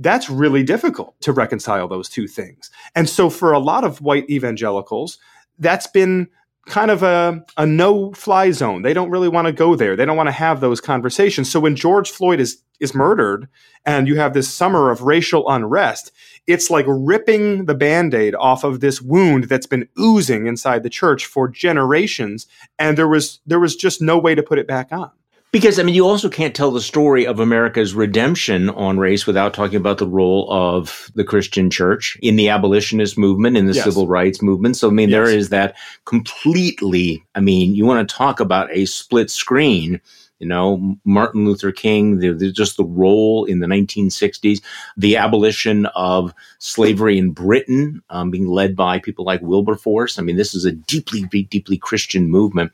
[0.00, 2.70] that's really difficult to reconcile those two things.
[2.94, 5.18] And so for a lot of white evangelicals,
[5.58, 6.28] that's been
[6.66, 8.82] kind of a, a no fly zone.
[8.82, 9.96] They don't really want to go there.
[9.96, 11.50] They don't want to have those conversations.
[11.50, 13.46] So when George Floyd is is murdered
[13.84, 16.12] and you have this summer of racial unrest,
[16.46, 21.26] it's like ripping the band-aid off of this wound that's been oozing inside the church
[21.26, 22.46] for generations
[22.78, 25.10] and there was there was just no way to put it back on.
[25.52, 29.52] Because, I mean, you also can't tell the story of America's redemption on race without
[29.52, 33.82] talking about the role of the Christian church in the abolitionist movement, in the yes.
[33.82, 34.76] civil rights movement.
[34.76, 35.16] So, I mean, yes.
[35.16, 40.00] there is that completely, I mean, you want to talk about a split screen.
[40.38, 44.62] You know, Martin Luther King, the, the, just the role in the 1960s,
[44.96, 50.18] the abolition of slavery in Britain, um, being led by people like Wilberforce.
[50.18, 52.72] I mean, this is a deeply, deeply Christian movement.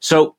[0.00, 0.35] So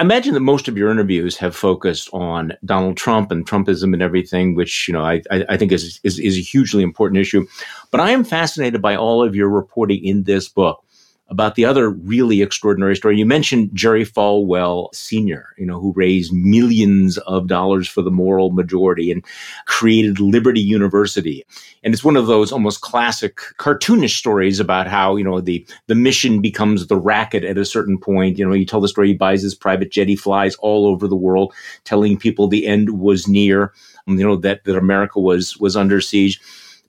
[0.00, 4.54] imagine that most of your interviews have focused on Donald Trump and Trumpism and everything,
[4.54, 7.46] which you know I, I think is, is, is a hugely important issue.
[7.90, 10.84] But I am fascinated by all of your reporting in this book
[11.30, 13.16] about the other really extraordinary story.
[13.16, 18.50] You mentioned Jerry Falwell Sr., you know, who raised millions of dollars for the moral
[18.50, 19.24] majority and
[19.66, 21.44] created Liberty University.
[21.84, 25.94] And it's one of those almost classic cartoonish stories about how, you know, the, the
[25.94, 28.36] mission becomes the racket at a certain point.
[28.36, 31.06] You know, you tell the story, he buys his private jet, he flies all over
[31.06, 33.72] the world, telling people the end was near,
[34.08, 36.40] you know, that, that America was, was under siege.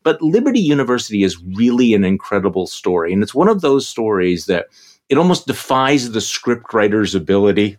[0.03, 3.13] But Liberty University is really an incredible story.
[3.13, 4.67] And it's one of those stories that
[5.09, 7.77] it almost defies the scriptwriter's ability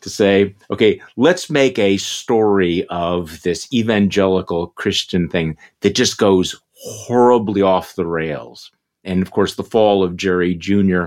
[0.00, 6.60] to say, okay, let's make a story of this evangelical Christian thing that just goes
[6.74, 8.70] horribly off the rails.
[9.04, 11.06] And of course, the fall of Jerry Jr.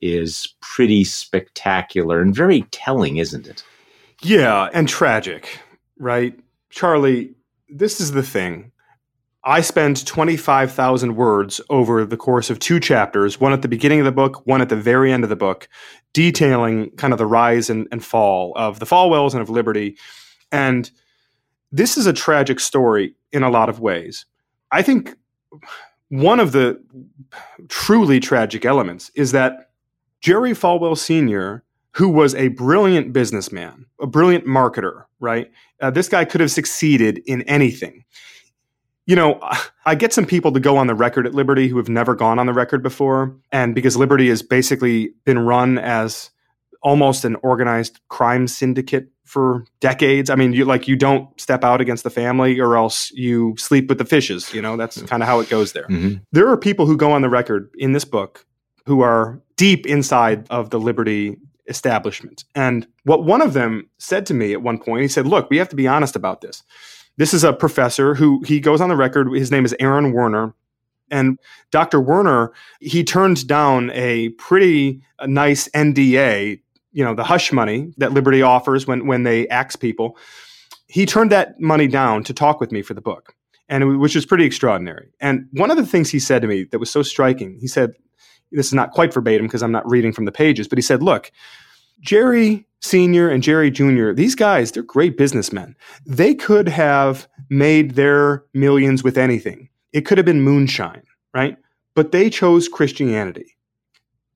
[0.00, 3.64] is pretty spectacular and very telling, isn't it?
[4.22, 5.60] Yeah, and tragic,
[5.98, 6.38] right?
[6.70, 7.34] Charlie,
[7.68, 8.72] this is the thing.
[9.48, 14.04] I spend 25,000 words over the course of two chapters, one at the beginning of
[14.04, 15.68] the book, one at the very end of the book,
[16.12, 19.96] detailing kind of the rise and, and fall of the Falwells and of Liberty.
[20.50, 20.90] And
[21.70, 24.26] this is a tragic story in a lot of ways.
[24.72, 25.14] I think
[26.08, 26.82] one of the
[27.68, 29.70] truly tragic elements is that
[30.20, 35.52] Jerry Falwell Sr., who was a brilliant businessman, a brilliant marketer, right?
[35.80, 38.02] Uh, this guy could have succeeded in anything
[39.06, 39.40] you know,
[39.84, 42.38] I get some people to go on the record at Liberty who have never gone
[42.38, 43.34] on the record before.
[43.52, 46.30] And because Liberty has basically been run as
[46.82, 50.30] almost an organized crime syndicate for decades.
[50.30, 53.88] I mean, you like you don't step out against the family or else you sleep
[53.88, 55.86] with the fishes, you know, that's kind of how it goes there.
[55.88, 56.18] Mm-hmm.
[56.30, 58.46] There are people who go on the record in this book
[58.86, 61.38] who are deep inside of the Liberty
[61.68, 62.44] establishment.
[62.54, 65.56] And what one of them said to me at one point, he said, "Look, we
[65.56, 66.62] have to be honest about this."
[67.16, 69.32] This is a professor who he goes on the record.
[69.32, 70.54] His name is Aaron Werner.
[71.10, 71.38] And
[71.70, 72.00] Dr.
[72.00, 76.60] Werner, he turned down a pretty uh, nice NDA,
[76.92, 80.18] you know, the hush money that Liberty offers when, when they axe people.
[80.88, 83.34] He turned that money down to talk with me for the book,
[83.68, 85.08] and which was pretty extraordinary.
[85.20, 87.92] And one of the things he said to me that was so striking, he said,
[88.52, 91.02] this is not quite verbatim because I'm not reading from the pages, but he said,
[91.02, 91.30] look,
[92.00, 93.28] Jerry Sr.
[93.28, 95.76] and Jerry Jr., these guys, they're great businessmen.
[96.04, 99.68] They could have made their millions with anything.
[99.92, 101.02] It could have been moonshine,
[101.34, 101.56] right?
[101.94, 103.56] But they chose Christianity.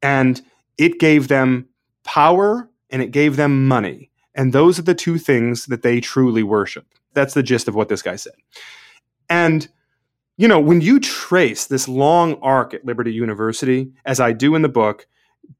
[0.02, 0.40] And
[0.78, 1.68] it gave them
[2.04, 4.10] power and it gave them money.
[4.34, 6.86] And those are the two things that they truly worship.
[7.12, 8.34] That's the gist of what this guy said.
[9.28, 9.68] And,
[10.36, 14.62] you know, when you trace this long arc at Liberty University, as I do in
[14.62, 15.06] the book,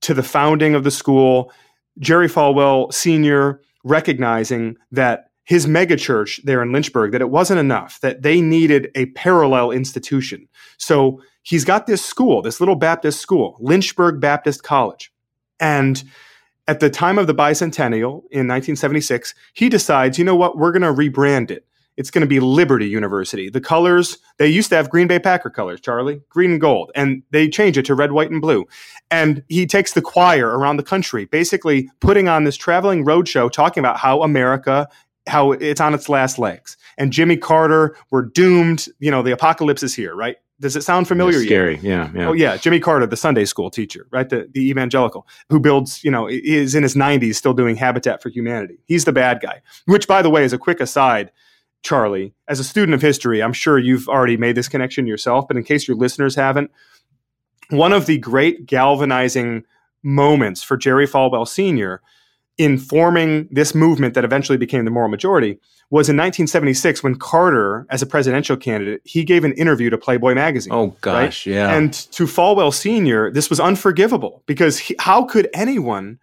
[0.03, 1.53] to the founding of the school,
[1.99, 3.61] Jerry Falwell Sr.
[3.85, 9.07] recognizing that his megachurch there in Lynchburg, that it wasn't enough, that they needed a
[9.07, 10.49] parallel institution.
[10.79, 15.13] So he's got this school, this little Baptist school, Lynchburg Baptist College.
[15.59, 16.03] And
[16.71, 20.83] At the time of the bicentennial in 1976, he decides, you know what, we're going
[20.83, 21.67] to rebrand it.
[21.97, 23.51] It's going to be Liberty University.
[23.51, 27.23] The colors, they used to have Green Bay Packer colors, Charlie, green and gold, and
[27.31, 28.67] they change it to red, white, and blue.
[29.11, 33.81] And he takes the choir around the country, basically putting on this traveling roadshow talking
[33.81, 34.89] about how America
[35.27, 36.77] how it's on its last legs.
[36.99, 38.87] And Jimmy Carter, we're doomed.
[38.99, 40.37] You know, the apocalypse is here, right?
[40.61, 41.39] Does it sound familiar?
[41.39, 42.29] It's scary, yeah, yeah.
[42.29, 44.29] Oh yeah, Jimmy Carter, the Sunday school teacher, right?
[44.29, 48.29] The the evangelical who builds, you know, is in his 90s still doing Habitat for
[48.29, 48.79] Humanity.
[48.87, 49.63] He's the bad guy.
[49.87, 51.31] Which, by the way, is a quick aside,
[51.83, 52.35] Charlie.
[52.49, 55.65] As a student of history, I'm sure you've already made this connection yourself, but in
[55.65, 56.71] case your listeners haven't,
[57.71, 59.65] one of the great galvanizing
[60.03, 62.01] moments for Jerry Falwell Sr
[62.59, 65.59] in forming this movement that eventually became the moral majority
[65.91, 70.35] was in 1976 when Carter, as a presidential candidate, he gave an interview to Playboy
[70.35, 70.73] magazine.
[70.73, 71.55] Oh gosh, right?
[71.55, 71.75] yeah.
[71.75, 76.21] And to Falwell Sr., this was unforgivable because he, how could anyone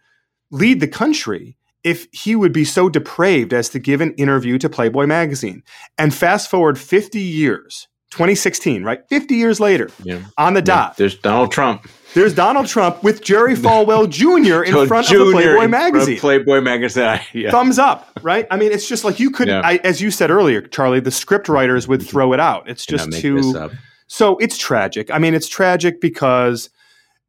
[0.50, 4.68] lead the country if he would be so depraved as to give an interview to
[4.68, 5.62] Playboy magazine?
[5.96, 9.00] And fast forward 50 years, 2016, right?
[9.08, 10.22] 50 years later, yeah.
[10.36, 10.96] on the dot.
[10.96, 11.88] There's Donald Trump.
[12.14, 14.62] There's Donald Trump with Jerry Falwell Jr.
[14.64, 15.20] in front Jr.
[15.20, 16.18] of the Playboy magazine.
[16.18, 17.20] Playboy magazine.
[17.32, 17.50] Yeah.
[17.50, 18.46] Thumbs up, right?
[18.50, 19.78] I mean, it's just like you could, yeah.
[19.84, 21.00] as you said earlier, Charlie.
[21.00, 22.68] The script writers would throw it out.
[22.68, 23.70] It's just too.
[24.08, 25.10] So it's tragic.
[25.10, 26.70] I mean, it's tragic because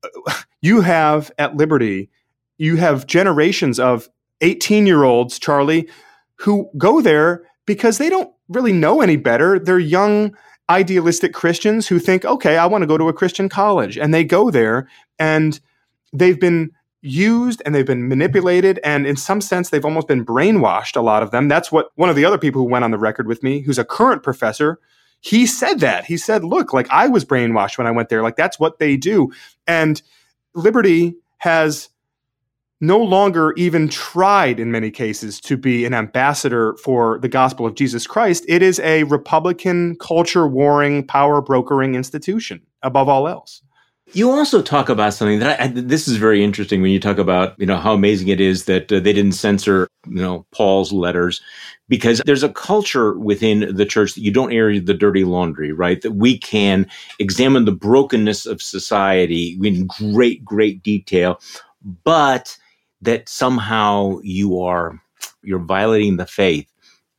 [0.03, 2.09] uh, you have at Liberty,
[2.57, 4.09] you have generations of
[4.41, 5.89] 18 year olds, Charlie,
[6.36, 9.60] who go there because they don't really know any better.
[9.60, 10.36] They're young
[10.69, 13.97] idealistic Christians who think, okay, I want to go to a Christian college.
[13.97, 15.60] And they go there and
[16.13, 16.71] they've been
[17.02, 18.80] used and they've been manipulated.
[18.84, 21.47] And in some sense, they've almost been brainwashed, a lot of them.
[21.47, 23.80] That's what one of the other people who went on the record with me, who's
[23.80, 24.80] a current professor,
[25.21, 26.06] he said that.
[26.06, 28.21] He said, look, like I was brainwashed when I went there.
[28.21, 29.32] Like that's what they do.
[29.67, 30.02] And
[30.54, 31.89] Liberty has
[32.82, 37.76] no longer even tried in many cases to be an ambassador for the gospel of
[37.76, 38.46] Jesus Christ.
[38.48, 43.62] It is a Republican culture warring, power brokering institution above all else.
[44.13, 47.54] You also talk about something that I, this is very interesting when you talk about
[47.60, 51.42] you know how amazing it is that uh, they didn't censor you know Paul's letters
[51.89, 56.02] because there's a culture within the church that you don't air the dirty laundry, right?
[56.02, 56.88] That we can
[57.20, 61.39] examine the brokenness of society in great great detail,
[62.04, 62.58] but
[63.01, 65.01] that somehow you are
[65.41, 66.69] you're violating the faith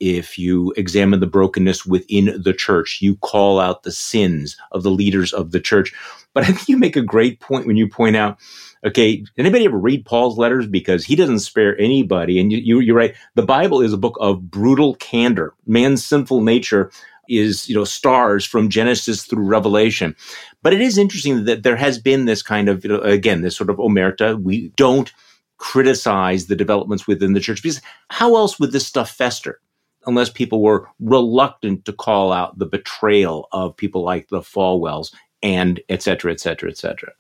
[0.00, 2.98] if you examine the brokenness within the church.
[3.02, 5.92] You call out the sins of the leaders of the church.
[6.32, 8.38] But i think you make a great point when you point out
[8.86, 10.66] okay anybody ever read paul's letters?
[10.66, 12.40] Because he doesn't spare anybody.
[12.40, 13.14] And you, you, are right.
[13.34, 15.54] The bible is a book of brutal candor.
[15.66, 16.90] Man's sinful nature
[17.28, 20.14] is you know stars from genesis through revelation.
[20.62, 23.56] But it is interesting that there has been this kind of you know, again this
[23.56, 24.40] sort of omerta.
[24.40, 25.12] We don't
[25.61, 29.61] criticize the developments within the church because how else would this stuff fester
[30.07, 35.79] unless people were reluctant to call out the betrayal of people like the Falwells and
[35.90, 37.12] et cetera, et cetera, et cetera.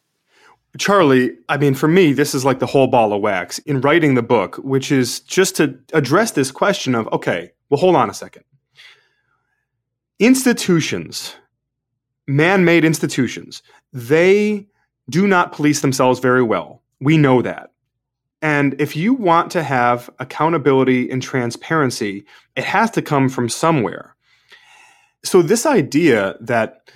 [0.78, 4.14] Charlie, I mean, for me, this is like the whole ball of wax in writing
[4.14, 8.14] the book, which is just to address this question of okay, well, hold on a
[8.14, 8.44] second.
[10.18, 11.34] Institutions,
[12.26, 14.66] man made institutions, they
[15.10, 16.82] do not police themselves very well.
[17.00, 17.72] We know that.
[18.42, 22.24] And if you want to have accountability and transparency,
[22.56, 24.16] it has to come from somewhere.
[25.22, 26.90] So, this idea that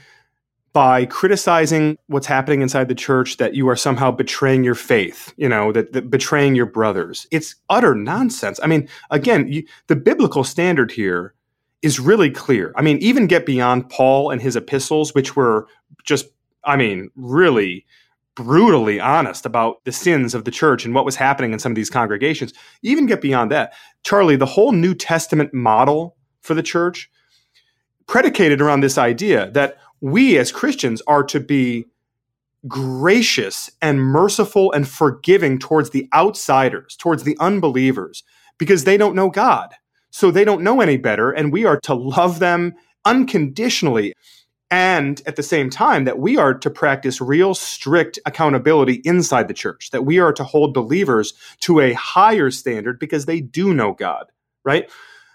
[0.73, 5.49] by criticizing what's happening inside the church, that you are somehow betraying your faith, you
[5.49, 8.59] know, that, that betraying your brothers, it's utter nonsense.
[8.63, 11.35] I mean, again, you, the biblical standard here
[11.83, 12.73] is really clear.
[12.77, 15.69] I mean, even get beyond Paul and his epistles, which were
[16.03, 16.27] just,
[16.65, 17.87] I mean, really
[18.37, 21.77] brutally honest about the sins of the church and what was happening in some of
[21.77, 22.53] these congregations.
[22.83, 23.73] Even get beyond that.
[24.03, 27.11] Charlie, the whole New Testament model for the church
[28.07, 31.87] predicated around this idea that we as Christians are to be
[32.66, 38.25] gracious and merciful and forgiving towards the outsiders, towards the unbelievers,
[38.59, 39.75] because they don't know God.
[40.11, 44.14] So they don't know any better, and we are to love them unconditionally
[44.70, 49.55] and at the same time that we are to practice real strict accountability inside the
[49.55, 53.92] church that we are to hold believers to a higher standard because they do know
[53.92, 54.27] god
[54.65, 54.90] right?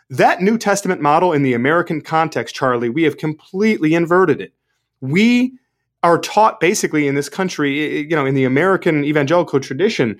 [0.09, 4.53] That new testament model in the american context charlie we have completely inverted it.
[5.01, 5.57] We
[6.03, 10.19] are taught basically in this country you know in the american evangelical tradition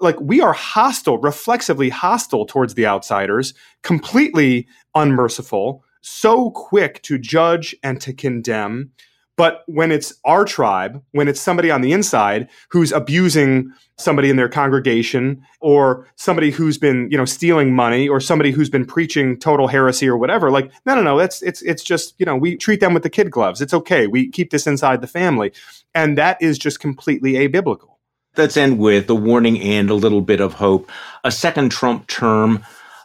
[0.00, 7.74] like we are hostile reflexively hostile towards the outsiders completely unmerciful so quick to judge
[7.82, 8.92] and to condemn,
[9.36, 14.36] But when it's our tribe, when it's somebody on the inside who's abusing somebody in
[14.36, 19.38] their congregation or somebody who's been, you know, stealing money or somebody who's been preaching
[19.38, 22.56] total heresy or whatever, like, no, no, no, that's it's it's just, you know, we
[22.56, 23.62] treat them with the kid gloves.
[23.62, 24.06] It's okay.
[24.06, 25.52] We keep this inside the family.
[25.94, 27.96] And that is just completely abiblical.
[28.36, 30.90] Let's end with a warning and a little bit of hope.
[31.24, 32.64] A second Trump term.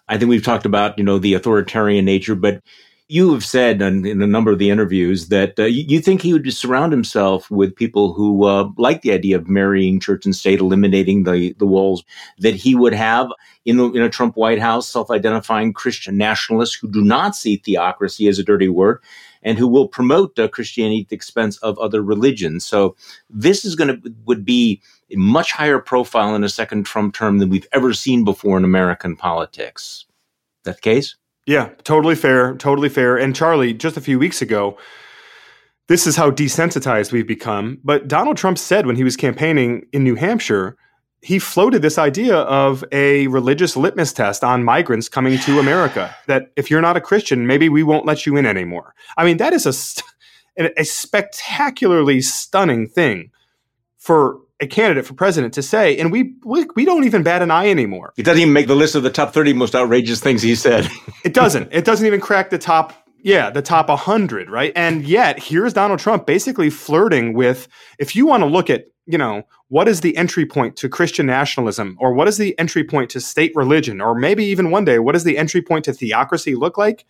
[0.09, 2.61] I think we've talked about, you know, the authoritarian nature, but
[3.09, 6.33] you have said in, in, a number of the interviews that uh, you, think he
[6.33, 10.59] would surround himself with people who uh, like the idea of marrying church and state,
[10.59, 12.03] eliminating the, the walls,
[12.39, 13.29] that he would have
[13.63, 17.57] in, the, in a Trump White House self identifying Christian nationalists who do not see
[17.57, 19.01] theocracy as a dirty word
[19.41, 22.65] and who will promote uh, Christianity at the expense of other religions.
[22.65, 22.97] So
[23.29, 24.81] this is going to would be
[25.11, 28.65] a much higher profile in a second Trump term than we've ever seen before in
[28.65, 30.05] American politics.
[30.65, 31.15] That the case?
[31.47, 32.55] Yeah, totally fair.
[32.55, 33.17] Totally fair.
[33.17, 34.77] And Charlie, just a few weeks ago,
[35.87, 37.79] this is how desensitized we've become.
[37.85, 40.75] But Donald Trump said when he was campaigning in New Hampshire,
[41.21, 46.51] he floated this idea of a religious litmus test on migrants coming to America that
[46.57, 48.93] if you're not a Christian, maybe we won't let you in anymore.
[49.15, 53.31] I mean, that is a, a spectacularly stunning thing
[53.97, 57.51] for a candidate for president to say, and we, we we don't even bat an
[57.51, 58.13] eye anymore.
[58.17, 60.87] It doesn't even make the list of the top thirty most outrageous things he said.
[61.23, 61.71] it doesn't.
[61.71, 62.93] It doesn't even crack the top.
[63.23, 64.71] Yeah, the top 100, right?
[64.75, 69.17] And yet, here's Donald Trump basically flirting with if you want to look at, you
[69.17, 73.09] know, what is the entry point to Christian nationalism or what is the entry point
[73.09, 76.55] to state religion or maybe even one day what does the entry point to theocracy
[76.55, 77.05] look like?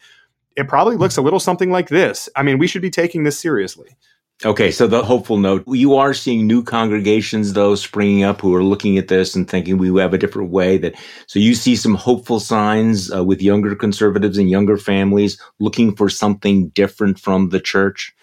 [0.55, 2.29] It probably looks a little something like this.
[2.35, 3.95] I mean, we should be taking this seriously.
[4.45, 5.63] Okay, so the hopeful note.
[5.67, 9.79] You are seeing new congregations, though, springing up who are looking at this and thinking
[9.79, 10.77] we have a different way.
[10.77, 10.93] That
[11.25, 16.07] so you see some hopeful signs uh, with younger conservatives and younger families looking for
[16.07, 18.13] something different from the church.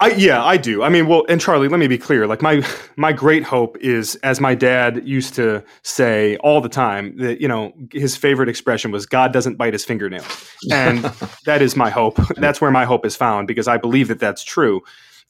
[0.00, 0.82] I, yeah, I do.
[0.82, 2.26] I mean, well, and Charlie, let me be clear.
[2.26, 7.16] Like my my great hope is, as my dad used to say all the time,
[7.18, 10.98] that you know his favorite expression was "God doesn't bite his fingernails," and
[11.44, 12.16] that is my hope.
[12.34, 14.82] That's where my hope is found because I believe that that's true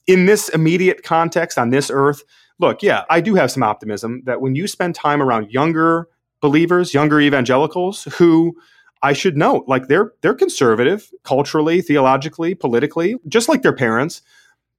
[0.07, 2.23] in this immediate context on this earth,
[2.59, 6.07] look, yeah, I do have some optimism that when you spend time around younger
[6.41, 8.55] believers, younger evangelicals who
[9.01, 14.21] I should note, like they're they're conservative culturally, theologically, politically, just like their parents,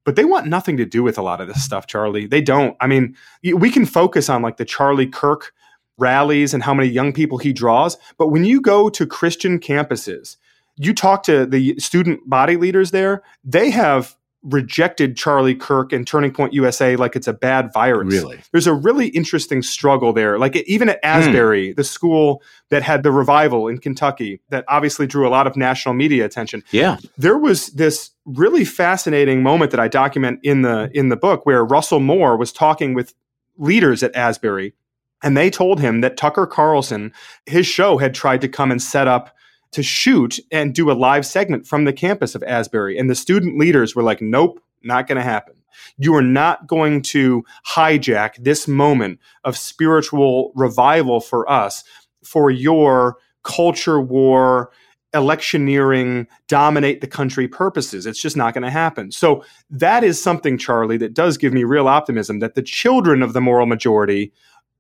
[0.05, 2.27] but they want nothing to do with a lot of this stuff, Charlie.
[2.27, 2.77] They don't.
[2.81, 5.53] I mean, we can focus on like the Charlie Kirk
[5.99, 10.37] rallies and how many young people he draws, but when you go to Christian campuses,
[10.77, 14.15] you talk to the student body leaders there, they have
[14.47, 18.15] rejected Charlie Kirk and Turning Point USA like it's a bad virus.
[18.15, 18.39] Really?
[18.53, 20.39] There's a really interesting struggle there.
[20.39, 21.77] Like even at Asbury, mm.
[21.77, 25.95] the school that had the revival in Kentucky that obviously drew a lot of national
[25.95, 26.63] media attention.
[26.71, 26.99] Yeah.
[27.19, 31.65] There was this really fascinating moment that I document in the in the book where
[31.65, 33.15] Russell Moore was talking with
[33.59, 34.75] leaders at Asbury
[35.23, 37.13] and they told him that Tucker Carlson
[37.47, 39.36] his show had tried to come and set up
[39.73, 42.99] to shoot and do a live segment from the campus of Asbury.
[42.99, 45.55] And the student leaders were like, nope, not going to happen.
[45.99, 51.85] You are not going to hijack this moment of spiritual revival for us
[52.25, 54.71] for your culture war,
[55.15, 58.07] electioneering, dominate the country purposes.
[58.07, 59.13] It's just not going to happen.
[59.13, 63.33] So that is something, Charlie, that does give me real optimism that the children of
[63.33, 64.33] the moral majority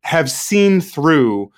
[0.02, 1.50] have seen through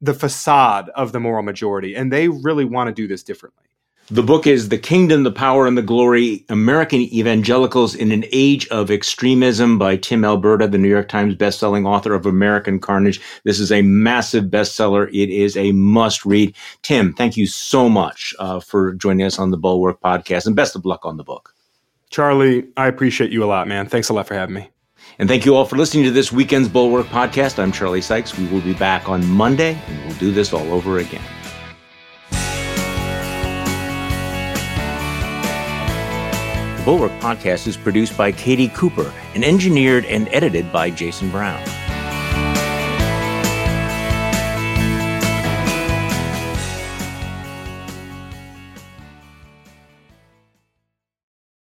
[0.00, 3.64] the facade of the moral majority, and they really want to do this differently.
[4.10, 8.66] The book is The Kingdom, the Power, and the Glory American Evangelicals in an Age
[8.68, 13.20] of Extremism by Tim Alberta, the New York Times bestselling author of American Carnage.
[13.44, 15.08] This is a massive bestseller.
[15.08, 16.56] It is a must read.
[16.80, 20.74] Tim, thank you so much uh, for joining us on the Bulwark podcast, and best
[20.74, 21.54] of luck on the book.
[22.08, 23.88] Charlie, I appreciate you a lot, man.
[23.88, 24.70] Thanks a lot for having me.
[25.20, 27.58] And thank you all for listening to this weekend's Bulwark podcast.
[27.58, 28.38] I'm Charlie Sykes.
[28.38, 31.24] We will be back on Monday and we'll do this all over again.
[36.76, 41.60] The Bulwark podcast is produced by Katie Cooper and engineered and edited by Jason Brown.